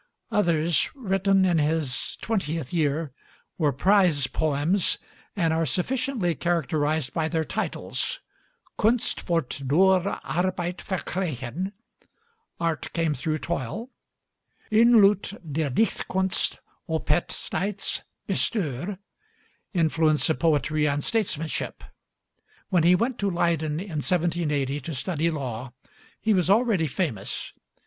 Others, 0.31 0.89
written 0.95 1.45
in 1.45 1.59
his 1.59 2.17
twentieth 2.21 2.73
year, 2.73 3.11
were 3.59 3.71
prize 3.71 4.25
poems, 4.25 4.97
and 5.35 5.53
are 5.53 5.63
sufficiently 5.63 6.33
characterized 6.33 7.13
by 7.13 7.29
their 7.29 7.43
titles: 7.43 8.19
'Kunst 8.79 9.29
wordt 9.29 9.67
door 9.67 10.19
Arbeid 10.23 10.79
verkregen' 10.79 11.71
(Art 12.59 12.91
came 12.93 13.13
through 13.13 13.37
Toil), 13.37 13.91
and 14.71 14.95
'Inloed 14.95 15.37
der 15.53 15.69
Dichthunst 15.69 16.57
op 16.87 17.09
het 17.09 17.31
Staets 17.31 18.01
bestuur' 18.25 18.97
(Influence 19.71 20.27
of 20.31 20.39
Poetry 20.39 20.87
on 20.87 21.01
Statesmanship). 21.03 21.83
When 22.69 22.81
he 22.81 22.95
went 22.95 23.19
to 23.19 23.29
Leyden 23.29 23.79
in 23.79 24.01
1780 24.01 24.79
to 24.79 24.95
study 24.95 25.29
law, 25.29 25.73
he 26.19 26.33
was 26.33 26.49
already 26.49 26.87
famous. 26.87 27.53